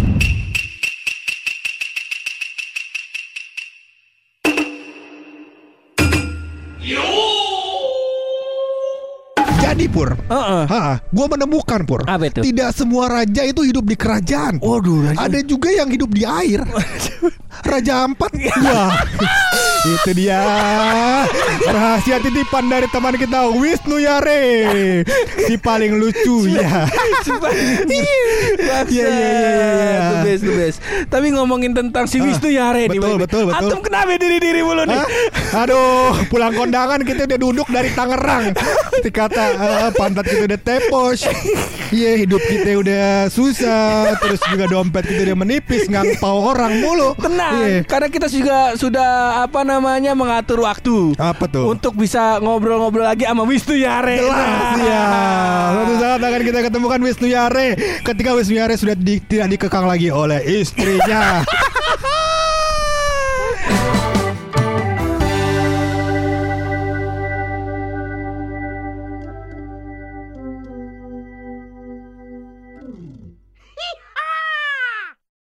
terjadi 9.34 9.84
pur. 9.90 10.10
Heeh. 10.28 10.62
Ha, 10.68 10.80
gue 11.02 11.26
menemukan 11.26 11.80
pur. 11.82 12.00
Apa 12.06 12.30
itu? 12.30 12.40
Tidak 12.44 12.70
semua 12.70 13.10
raja 13.10 13.42
itu 13.42 13.64
hidup 13.64 13.84
di 13.84 13.96
kerajaan. 13.96 14.60
Waduh, 14.60 15.10
raja- 15.10 15.24
Ada 15.24 15.40
juga 15.42 15.68
yang 15.72 15.88
hidup 15.90 16.10
di 16.12 16.22
air. 16.22 16.62
raja 17.64 18.06
Ampat. 18.06 18.30
Wah. 18.60 18.92
Itu 19.84 20.10
dia 20.16 20.40
rahasia 21.62 22.16
titipan 22.18 22.64
dari 22.66 22.88
teman 22.88 23.12
kita 23.14 23.52
Wisnu 23.52 24.00
Yare. 24.00 25.04
Si 25.38 25.54
paling 25.56 26.00
lucu 26.00 26.48
ya. 26.48 26.84
Iya, 27.84 28.84
Iya, 28.84 28.84
iya, 28.88 29.08
iya, 29.08 29.40
iya. 29.44 30.00
The 30.00 30.18
best, 30.24 30.42
the 30.42 30.54
best. 30.54 30.78
Tapi 31.06 31.26
ngomongin 31.30 31.72
tentang 31.72 32.04
si 32.06 32.18
Wisnu 32.18 32.48
Yare 32.48 32.88
nih, 32.88 32.96
betul, 32.96 33.16
betul, 33.20 33.42
betul. 33.48 33.56
Antum 33.60 33.80
kenapa 33.80 34.16
diri-diri 34.16 34.60
mulu 34.60 34.84
nih? 34.84 35.00
Aduh, 35.54 36.16
pulang 36.28 36.52
kondangan 36.52 37.00
kita 37.02 37.28
udah 37.28 37.38
duduk 37.38 37.68
dari 37.68 37.92
Tangerang. 37.92 38.56
Dikata 39.00 39.44
eh, 39.52 39.90
pantat 39.92 40.24
kita 40.24 40.42
udah 40.46 40.60
tepos. 40.60 41.18
Iya, 41.92 42.24
hidup 42.24 42.40
kita 42.40 42.70
udah 42.80 43.06
susah, 43.28 44.16
terus 44.18 44.40
juga 44.48 44.64
dompet 44.66 45.04
kita 45.04 45.28
udah 45.30 45.38
menipis, 45.38 45.86
ngangpau 45.86 46.50
orang 46.50 46.80
mulu. 46.80 47.12
Tenang, 47.20 47.54
Iya. 47.60 47.80
karena 47.84 48.08
kita 48.08 48.26
juga 48.26 48.74
sudah 48.74 49.10
apa 49.44 49.60
namanya 49.62 49.73
mengatur 50.12 50.60
waktu 50.60 51.16
Apa 51.16 51.46
tuh? 51.46 51.66
untuk 51.66 51.94
bisa 51.94 52.36
ngobrol-ngobrol 52.38 53.02
lagi 53.02 53.24
sama 53.24 53.42
Wisnu 53.42 53.74
Yare. 53.74 54.18
Jelas 54.18 54.78
ya. 54.78 55.06
Suatu 55.72 55.94
saat 55.96 56.20
akan 56.20 56.42
kita 56.42 56.60
ketemukan 56.62 57.00
Wisnu 57.00 57.26
Yare 57.26 57.68
ketika 58.02 58.30
Wisnu 58.32 58.58
Yare 58.58 58.74
sudah 58.74 58.94
di- 58.94 59.22
tidak 59.22 59.48
dikekang 59.50 59.86
lagi 59.86 60.08
oleh 60.08 60.38
istrinya. 60.44 61.40